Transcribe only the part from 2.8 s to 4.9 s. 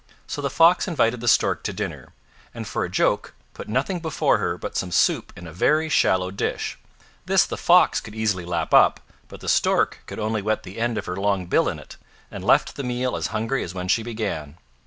a joke put nothing before her but some